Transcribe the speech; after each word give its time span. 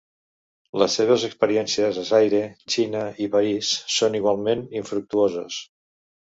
Les 0.83 0.93
seves 0.99 1.25
experiències 1.27 1.99
a 2.03 2.05
Zaire, 2.07 2.39
Xina 2.77 3.03
i 3.27 3.29
París 3.37 3.75
són 3.99 4.19
igualment 4.21 4.65
infructuoses. 4.83 5.61